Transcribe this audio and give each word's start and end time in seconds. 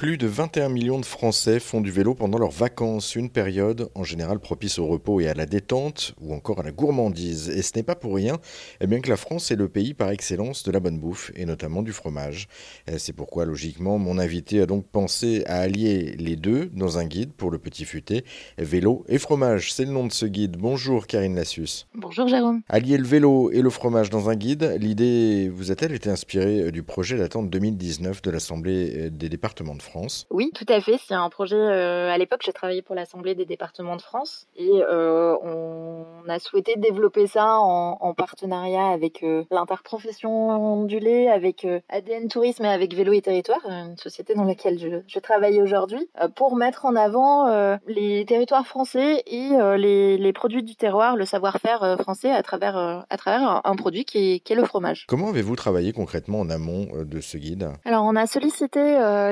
Plus 0.00 0.16
de 0.16 0.26
21 0.26 0.70
millions 0.70 0.98
de 0.98 1.04
Français 1.04 1.60
font 1.60 1.82
du 1.82 1.90
vélo 1.90 2.14
pendant 2.14 2.38
leurs 2.38 2.52
vacances, 2.52 3.16
une 3.16 3.28
période 3.28 3.90
en 3.94 4.02
général 4.02 4.38
propice 4.38 4.78
au 4.78 4.86
repos 4.86 5.20
et 5.20 5.28
à 5.28 5.34
la 5.34 5.44
détente, 5.44 6.14
ou 6.22 6.32
encore 6.32 6.60
à 6.60 6.62
la 6.62 6.72
gourmandise. 6.72 7.50
Et 7.50 7.60
ce 7.60 7.72
n'est 7.76 7.82
pas 7.82 7.96
pour 7.96 8.14
rien, 8.14 8.38
eh 8.80 8.86
bien 8.86 9.00
que 9.00 9.10
la 9.10 9.18
France 9.18 9.50
est 9.50 9.56
le 9.56 9.68
pays 9.68 9.92
par 9.92 10.08
excellence 10.08 10.62
de 10.62 10.72
la 10.72 10.80
bonne 10.80 10.98
bouffe, 10.98 11.32
et 11.36 11.44
notamment 11.44 11.82
du 11.82 11.92
fromage. 11.92 12.48
C'est 12.96 13.12
pourquoi, 13.12 13.44
logiquement, 13.44 13.98
mon 13.98 14.16
invité 14.16 14.62
a 14.62 14.66
donc 14.66 14.86
pensé 14.86 15.44
à 15.44 15.58
allier 15.58 16.16
les 16.18 16.36
deux 16.36 16.70
dans 16.72 16.96
un 16.96 17.04
guide 17.04 17.34
pour 17.34 17.50
le 17.50 17.58
petit 17.58 17.84
futé, 17.84 18.24
vélo 18.56 19.04
et 19.06 19.18
fromage. 19.18 19.74
C'est 19.74 19.84
le 19.84 19.92
nom 19.92 20.06
de 20.06 20.12
ce 20.12 20.24
guide. 20.24 20.56
Bonjour 20.56 21.06
Karine 21.06 21.34
Lassus. 21.34 21.84
Bonjour 21.94 22.26
Jérôme. 22.26 22.62
Allier 22.70 22.96
le 22.96 23.06
vélo 23.06 23.50
et 23.50 23.60
le 23.60 23.68
fromage 23.68 24.08
dans 24.08 24.30
un 24.30 24.34
guide, 24.34 24.78
l'idée 24.80 25.50
vous 25.50 25.70
a-t-elle 25.70 25.92
été 25.92 26.08
inspirée 26.08 26.72
du 26.72 26.82
projet 26.82 27.18
d'attente 27.18 27.50
2019 27.50 28.22
de 28.22 28.30
l'Assemblée 28.30 29.10
des 29.10 29.28
départements 29.28 29.74
de 29.74 29.82
France? 29.82 29.89
Oui, 30.30 30.50
tout 30.54 30.66
à 30.68 30.80
fait. 30.80 30.98
C'est 31.06 31.14
un 31.14 31.28
projet. 31.28 31.56
Euh, 31.56 32.10
à 32.10 32.18
l'époque, 32.18 32.42
j'ai 32.44 32.52
travaillé 32.52 32.82
pour 32.82 32.94
l'Assemblée 32.94 33.34
des 33.34 33.44
départements 33.44 33.96
de 33.96 34.02
France 34.02 34.46
et 34.56 34.70
euh, 34.72 35.36
on 35.42 36.28
a 36.28 36.38
souhaité 36.38 36.74
développer 36.76 37.26
ça 37.26 37.58
en, 37.58 38.14
partenariat 38.14 38.88
avec 38.88 39.22
euh, 39.22 39.44
l'interprofession 39.50 40.84
du 40.84 40.98
lait, 40.98 41.28
avec 41.28 41.66
ADN 41.88 42.28
Tourisme 42.28 42.64
et 42.64 42.68
avec 42.68 42.94
Vélo 42.94 43.12
et 43.12 43.22
Territoire, 43.22 43.60
une 43.64 43.96
société 43.96 44.34
dans 44.34 44.44
laquelle 44.44 44.78
je, 44.78 45.18
travaille 45.20 45.60
aujourd'hui, 45.62 46.08
pour 46.34 46.56
mettre 46.56 46.86
en 46.86 46.96
avant 46.96 47.78
les 47.86 48.24
territoires 48.26 48.66
français 48.66 49.22
et 49.26 49.50
les, 49.76 50.32
produits 50.32 50.62
du 50.62 50.74
terroir, 50.76 51.16
le 51.16 51.24
savoir-faire 51.24 51.96
français 52.00 52.30
à 52.30 52.42
travers, 52.42 53.04
à 53.08 53.16
travers 53.16 53.60
un, 53.64 53.76
produit 53.76 54.04
qui 54.04 54.32
est, 54.32 54.40
qui 54.40 54.52
est, 54.52 54.56
le 54.56 54.64
fromage. 54.64 55.06
Comment 55.08 55.28
avez-vous 55.28 55.56
travaillé 55.56 55.92
concrètement 55.92 56.40
en 56.40 56.50
amont 56.50 56.88
de 57.04 57.20
ce 57.20 57.36
guide? 57.36 57.68
Alors, 57.84 58.04
on 58.04 58.16
a 58.16 58.26
sollicité 58.26 58.80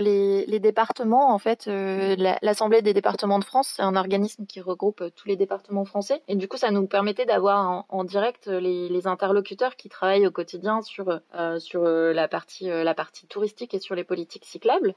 les 0.01 0.48
les 0.48 0.61
départements, 0.61 1.33
en 1.33 1.38
fait, 1.38 1.69
euh, 1.69 2.16
l'Assemblée 2.41 2.80
des 2.80 2.95
départements 2.95 3.39
de 3.39 3.45
France, 3.45 3.75
c'est 3.77 3.83
un 3.83 3.95
organisme 3.97 4.47
qui 4.47 4.62
regroupe 4.62 5.03
euh, 5.03 5.11
tous 5.14 5.28
les 5.28 5.36
départements 5.36 5.84
français. 5.84 6.23
Et 6.27 6.36
du 6.36 6.48
coup, 6.48 6.56
ça 6.56 6.70
nous 6.70 6.86
permettait 6.86 7.27
d'avoir 7.27 7.84
en, 7.91 8.05
direct 8.05 8.48
euh, 8.48 8.58
les, 8.58 9.06
interlocuteurs 9.06 9.77
qui 9.77 9.91
travaillent 9.91 10.27
au 10.27 10.31
quotidien 10.31 10.81
sur, 10.83 11.20
sur 11.58 11.83
la, 11.84 12.28
partie, 12.28 12.67
la 12.67 12.95
partie 12.95 13.27
touristique 13.27 13.75
et 13.75 13.78
sur 13.78 13.95
les 13.95 14.03
politiques 14.03 14.45
cyclables. 14.45 14.95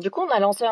du 0.00 0.10
coup, 0.10 0.22
on 0.22 0.30
a 0.30 0.40
lancé 0.40 0.64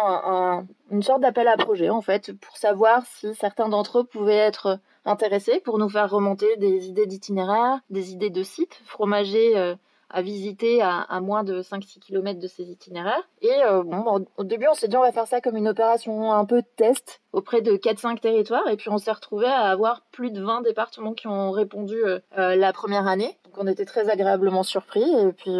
une 0.91 1.03
sorte 1.03 1.21
d'appel 1.21 1.47
à 1.47 1.57
projet, 1.57 1.91
en 1.91 2.01
fait, 2.01 2.33
pour 2.33 2.57
savoir 2.57 3.03
si 3.07 3.35
certains 3.35 3.69
d'entre 3.69 4.01
eux 4.01 4.05
pouvaient 4.05 4.35
être 4.35 4.81
intéressés 5.05 5.61
pour 5.65 5.79
nous 5.79 5.89
faire 5.89 6.11
remonter 6.11 6.57
des 6.57 6.89
idées 6.89 7.07
d'itinéraires, 7.07 7.79
des 7.91 8.13
idées 8.13 8.31
de 8.31 8.43
sites 8.43 8.81
fromagers 8.85 9.77
à 10.13 10.23
visiter 10.23 10.83
à, 10.83 11.21
moins 11.21 11.43
de 11.43 11.63
5-6 11.63 11.99
km 11.99 12.39
de 12.39 12.47
ces 12.47 12.71
itinéraires. 12.71 13.29
Et 13.41 13.65
euh, 13.65 13.83
bon, 13.83 14.27
au 14.37 14.45
début, 14.45 14.67
on 14.71 14.75
s'est 14.75 14.89
dit 14.89 14.97
on 14.97 15.01
va 15.01 15.13
faire 15.13 15.27
ça 15.27 15.41
comme 15.41 15.57
une 15.57 15.69
opération 15.69 16.33
un 16.33 16.45
peu 16.45 16.63
test 16.77 17.22
auprès 17.33 17.63
de 17.63 17.73
4-5 17.73 18.21
territoires. 18.21 18.69
Et 18.69 18.77
puis 18.77 18.91
on 18.91 18.99
s'est 18.99 19.13
retrouvé 19.13 19.47
à 19.47 19.71
avoir 19.71 20.03
plus 20.13 20.31
de 20.31 20.43
20 20.43 20.63
départements 20.63 21.13
qui 21.13 21.27
ont 21.27 21.51
répondu 21.51 21.97
euh, 21.97 22.19
euh, 22.39 22.57
la 22.57 22.73
première 22.73 23.07
année. 23.07 23.37
Donc 23.45 23.55
on 23.59 23.67
était 23.67 23.85
très 23.85 24.09
agréablement 24.09 24.63
surpris. 24.63 25.03
Et 25.03 25.33
puis, 25.33 25.59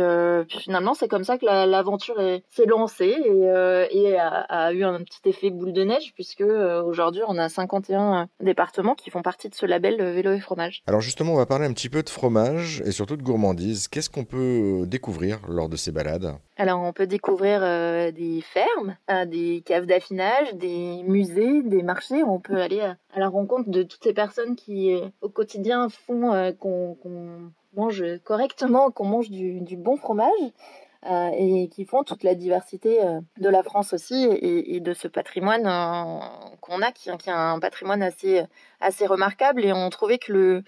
puis 0.49 0.59
finalement, 0.59 0.95
c'est 0.95 1.09
comme 1.09 1.25
ça 1.25 1.39
que 1.39 1.45
l'aventure 1.45 2.17
s'est 2.49 2.67
lancée 2.67 3.15
et, 3.25 3.99
et 3.99 4.17
a, 4.19 4.29
a, 4.29 4.73
eu 4.73 4.83
un 4.85 5.01
petit 5.03 5.21
effet 5.27 5.51
boule 5.51 5.73
de 5.73 5.85
neige 5.85 6.13
puisque 6.15 6.41
aujourd'hui, 6.41 7.23
on 7.29 7.37
a 7.37 7.49
51 7.49 8.29
départements 8.41 8.95
qui 8.95 9.11
font 9.11 9.23
partie 9.23 9.49
de 9.49 9.55
ce 9.55 9.67
label 9.67 10.03
vélo 10.03 10.33
et 10.33 10.41
fromage. 10.41 10.83
Alors 10.87 11.01
justement, 11.01 11.35
on 11.35 11.37
va 11.37 11.47
parler 11.47 11.67
un 11.67 11.73
petit 11.73 11.91
peu 11.91 12.03
de 12.03 12.09
fromage 12.09 12.83
et 12.87 12.93
surtout 12.93 13.17
de 13.17 13.23
gourmandise. 13.23 13.89
Qu'est-ce 13.89 14.09
qu'on 14.09 14.25
peut 14.25 14.85
découvrir 14.87 15.41
lors 15.49 15.69
de 15.69 15.77
ces 15.77 15.93
balades? 15.93 16.35
Alors, 16.63 16.81
on 16.81 16.93
peut 16.93 17.09
découvrir 17.09 17.59
euh, 17.65 18.13
des 18.13 18.41
fermes, 18.41 18.97
euh, 19.11 19.25
des 19.25 19.65
caves 19.67 19.87
d'affinage, 19.87 20.55
des 20.55 21.03
musées, 21.03 21.61
des 21.65 21.83
marchés. 21.83 22.23
On 22.23 22.39
peut 22.39 22.61
aller 22.61 22.81
à, 22.81 22.97
la 23.17 23.29
rencontre 23.29 23.69
de 23.69 23.83
toutes 23.83 24.05
ces 24.05 24.13
personnes 24.13 24.55
qui, 24.55 24.95
euh, 24.95 25.09
au 25.23 25.29
quotidien, 25.29 25.89
font 25.89 26.55
qu'on 26.61 26.97
mange 27.75 28.05
correctement, 28.23 28.93
qu'on 28.93 29.07
mange 29.07 29.29
du, 29.29 29.77
bon 29.77 29.97
fromage. 29.97 30.31
et 31.37 31.69
qui 31.69 31.85
font 31.85 32.05
toute 32.05 32.23
la 32.23 32.37
diversité 32.37 33.01
de 33.39 33.49
la 33.49 33.65
France 33.65 33.93
aussi 33.93 34.29
et, 34.41 34.79
de 34.79 34.95
ce 34.95 35.09
patrimoine 35.09 35.65
qu'on 36.61 36.81
a, 36.81 36.93
qui, 36.93 37.11
qui, 37.19 37.29
est 37.29 37.33
un 37.33 37.59
patrimoine 37.59 38.05
assez, 38.05 38.45
assez 38.81 39.07
remarquable. 39.09 39.65
Et 39.65 39.73
on 39.73 39.91
trouvait 39.91 40.19
que 40.19 40.33
le, 40.33 40.65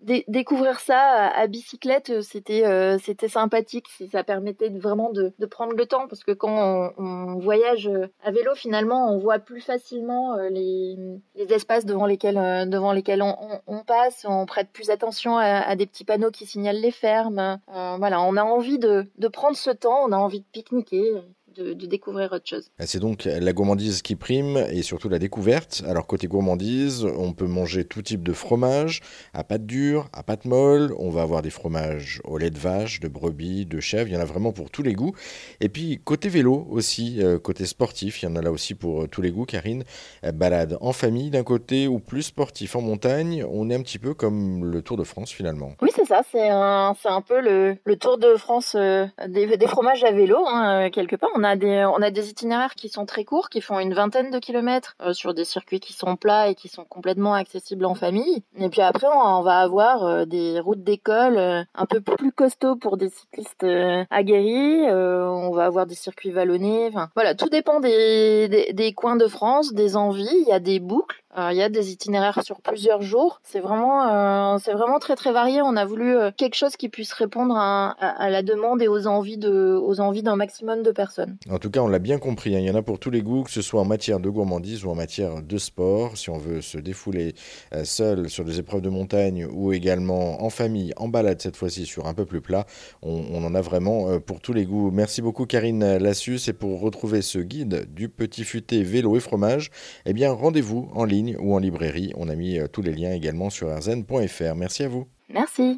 découvrir 0.00 0.80
ça 0.80 1.26
à, 1.26 1.46
bicyclette, 1.46 2.10
euh, 2.10 2.22
c'était 2.22 2.64
euh, 2.64 2.98
c'était 2.98 3.28
sympathique. 3.28 3.86
Ça 4.12 4.22
permettait 4.24 4.68
vraiment 4.68 5.10
de, 5.10 5.32
de, 5.38 5.46
prendre 5.46 5.74
le 5.74 5.86
temps 5.86 6.06
parce 6.08 6.24
que 6.24 6.32
quand 6.32 6.92
on, 6.98 7.38
voyage 7.38 7.88
euh, 7.88 8.06
à 8.22 8.30
vélo, 8.30 8.54
finalement, 8.54 9.12
on 9.12 9.18
voit 9.18 9.38
plus 9.38 9.60
facilement 9.60 10.36
les, 10.50 10.96
les 11.34 11.52
espaces 11.52 11.84
devant 11.84 12.06
lesquels 12.06 12.68
devant 12.68 12.92
lesquels 12.92 13.22
on, 13.22 13.36
on, 13.66 13.82
passe. 13.82 14.24
On 14.28 14.46
prête 14.46 14.70
plus 14.72 14.90
attention 14.90 15.36
à, 15.36 15.44
à, 15.44 15.76
des 15.76 15.86
petits 15.86 16.04
panneaux 16.04 16.30
qui 16.30 16.46
signalent 16.46 16.80
les 16.80 16.90
fermes. 16.90 17.58
voilà, 17.66 18.20
on 18.20 18.36
a 18.36 18.42
envie 18.42 18.78
de, 18.78 19.06
de 19.16 19.28
prendre 19.28 19.56
ce 19.56 19.70
temps. 19.70 20.04
On 20.04 20.12
a 20.12 20.16
envie 20.16 20.40
de 20.40 20.46
pique-niquer 20.52 21.22
de, 21.56 21.72
découvrir 21.86 22.32
autre 22.32 22.46
chose. 22.46 22.70
Ah, 22.78 22.86
c'est 22.86 22.98
donc 22.98 23.24
la 23.24 23.52
gourmandise 23.52 24.02
qui 24.02 24.16
prime 24.16 24.56
et 24.70 24.82
surtout 24.82 25.08
la 25.08 25.18
découverte. 25.18 25.82
Alors 25.86 26.06
côté 26.06 26.26
gourmandise, 26.26 27.04
on 27.04 27.32
peut 27.32 27.46
manger 27.46 27.84
tout 27.84 28.02
type 28.02 28.22
de 28.22 28.32
fromage, 28.32 29.00
à 29.32 29.44
pâte 29.44 29.66
dure, 29.66 30.08
à 30.12 30.22
pâte 30.22 30.44
molle. 30.44 30.94
On 30.98 31.10
va 31.10 31.22
avoir 31.22 31.42
des 31.42 31.50
fromages 31.50 32.20
au 32.24 32.38
lait 32.38 32.50
de 32.50 32.58
vache, 32.58 33.00
de 33.00 33.08
brebis, 33.08 33.66
de 33.66 33.80
chèvre. 33.80 34.08
Il 34.08 34.14
y 34.14 34.16
en 34.16 34.20
a 34.20 34.24
vraiment 34.24 34.52
pour 34.52 34.70
tous 34.70 34.82
les 34.82 34.92
goûts. 34.92 35.14
Et 35.60 35.68
puis 35.68 36.00
côté 36.04 36.28
vélo 36.28 36.66
aussi, 36.70 37.22
euh, 37.22 37.38
côté 37.38 37.64
sportif, 37.64 38.22
il 38.22 38.26
y 38.26 38.28
en 38.28 38.36
a 38.36 38.42
là 38.42 38.50
aussi 38.50 38.74
pour 38.74 39.02
euh, 39.02 39.06
tous 39.06 39.22
les 39.22 39.30
goûts. 39.30 39.46
Karine, 39.46 39.84
euh, 40.24 40.32
balade 40.32 40.76
en 40.80 40.92
famille 40.92 41.30
d'un 41.30 41.44
côté 41.44 41.88
ou 41.88 41.98
plus 41.98 42.22
sportif 42.22 42.76
en 42.76 42.82
montagne. 42.82 43.44
On 43.50 43.70
est 43.70 43.74
un 43.74 43.82
petit 43.82 43.98
peu 43.98 44.14
comme 44.14 44.64
le 44.64 44.82
Tour 44.82 44.96
de 44.96 45.04
France 45.04 45.30
finalement. 45.30 45.72
Oui, 45.80 45.90
c'est 45.94 46.06
ça. 46.06 46.22
C'est 46.30 46.48
un, 46.48 46.94
c'est 47.00 47.08
un 47.08 47.22
peu 47.22 47.40
le, 47.40 47.76
le 47.84 47.96
Tour 47.96 48.18
de 48.18 48.36
France 48.36 48.76
des, 48.76 49.56
des, 49.56 49.66
fromages 49.66 50.04
à 50.04 50.12
vélo, 50.12 50.38
hein, 50.46 50.90
quelque 50.90 51.16
part. 51.16 51.37
On 51.38 51.44
a 51.44 52.10
des, 52.10 52.30
itinéraires 52.30 52.74
qui 52.74 52.88
sont 52.88 53.06
très 53.06 53.24
courts, 53.24 53.48
qui 53.48 53.60
font 53.60 53.78
une 53.78 53.94
vingtaine 53.94 54.32
de 54.32 54.40
kilomètres 54.40 54.96
euh, 55.00 55.12
sur 55.12 55.34
des 55.34 55.44
circuits 55.44 55.78
qui 55.78 55.92
sont 55.92 56.16
plats 56.16 56.48
et 56.48 56.56
qui 56.56 56.66
sont 56.66 56.84
complètement 56.84 57.34
accessibles 57.34 57.84
en 57.84 57.94
famille. 57.94 58.42
Et 58.58 58.68
puis 58.68 58.80
après, 58.80 59.06
on, 59.06 59.42
va 59.42 59.60
avoir 59.60 60.04
euh, 60.04 60.24
des 60.24 60.58
routes 60.58 60.82
d'école 60.82 61.36
euh, 61.36 61.62
un 61.76 61.86
peu 61.86 62.00
plus 62.00 62.32
costauds 62.32 62.74
pour 62.74 62.96
des 62.96 63.08
cyclistes 63.08 63.64
aguerris. 64.10 64.90
on 64.90 65.52
va 65.52 65.66
avoir 65.66 65.86
des 65.86 65.94
circuits 65.94 66.32
vallonnés. 66.32 66.90
Voilà, 67.14 67.36
tout 67.36 67.48
dépend 67.48 67.78
des, 67.78 68.48
des, 68.48 68.72
des 68.72 68.92
coins 68.92 69.16
de 69.16 69.28
France, 69.28 69.72
des 69.72 69.96
envies. 69.96 70.26
Il 70.42 70.48
y 70.48 70.52
a 70.52 70.58
des 70.58 70.80
boucles. 70.80 71.22
Il 71.50 71.56
y 71.56 71.62
a 71.62 71.68
des 71.68 71.92
itinéraires 71.92 72.42
sur 72.42 72.60
plusieurs 72.60 73.02
jours. 73.02 73.40
C'est 73.44 73.60
vraiment, 73.60 74.08
euh, 74.08 74.56
vraiment 74.72 74.98
très 74.98 75.14
très 75.14 75.32
varié. 75.32 75.62
On 75.62 75.76
a 75.76 75.84
voulu 75.84 76.16
euh, 76.16 76.30
quelque 76.36 76.54
chose 76.54 76.76
qui 76.76 76.88
puisse 76.88 77.12
répondre 77.12 77.56
à, 77.56 77.94
la 78.30 78.42
demande 78.42 78.82
et 78.82 78.88
aux 78.88 79.06
envies 79.06 79.38
d'un 79.38 80.36
maximum 80.36 80.82
de 80.82 80.90
personnes. 80.90 81.36
En 81.50 81.58
tout 81.58 81.70
cas, 81.70 81.80
on 81.80 81.88
l'a 81.88 81.98
bien 81.98 82.18
compris. 82.18 82.56
Hein. 82.56 82.60
Il 82.60 82.66
y 82.66 82.70
en 82.70 82.74
a 82.74 82.82
pour 82.82 82.98
tous 82.98 83.10
les 83.10 83.22
goûts, 83.22 83.44
que 83.44 83.50
ce 83.50 83.62
soit 83.62 83.80
en 83.80 83.84
matière 83.84 84.20
de 84.20 84.28
gourmandise 84.28 84.84
ou 84.84 84.90
en 84.90 84.94
matière 84.94 85.42
de 85.42 85.58
sport. 85.58 86.16
Si 86.16 86.30
on 86.30 86.38
veut 86.38 86.60
se 86.60 86.78
défouler 86.78 87.34
euh, 87.74 87.84
seul 87.84 88.28
sur 88.28 88.44
des 88.44 88.58
épreuves 88.58 88.82
de 88.82 88.90
montagne 88.90 89.46
ou 89.46 89.72
également 89.72 90.42
en 90.42 90.50
famille, 90.50 90.92
en 90.96 91.08
balade 91.08 91.40
cette 91.40 91.56
fois-ci 91.56 91.86
sur 91.86 92.06
un 92.06 92.14
peu 92.14 92.24
plus 92.24 92.40
plat, 92.40 92.66
on, 93.02 93.24
on 93.32 93.44
en 93.44 93.54
a 93.54 93.60
vraiment 93.60 94.18
pour 94.20 94.40
tous 94.40 94.52
les 94.52 94.64
goûts. 94.64 94.90
Merci 94.90 95.22
beaucoup 95.22 95.46
Karine 95.46 95.98
Lassus. 95.98 96.48
Et 96.48 96.52
pour 96.52 96.80
retrouver 96.80 97.22
ce 97.22 97.38
guide 97.38 97.86
du 97.92 98.08
petit 98.08 98.44
futé 98.44 98.82
vélo 98.82 99.16
et 99.16 99.20
fromage, 99.20 99.70
eh 100.06 100.12
bien 100.12 100.32
rendez-vous 100.32 100.88
en 100.94 101.04
ligne 101.04 101.27
ou 101.38 101.54
en 101.54 101.58
librairie. 101.58 102.12
On 102.16 102.28
a 102.28 102.34
mis 102.34 102.58
euh, 102.58 102.66
tous 102.68 102.82
les 102.82 102.92
liens 102.92 103.12
également 103.12 103.50
sur 103.50 103.68
arzen.fr. 103.68 104.54
Merci 104.54 104.84
à 104.84 104.88
vous. 104.88 105.06
Merci. 105.28 105.76